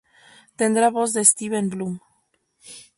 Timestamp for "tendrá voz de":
0.59-1.23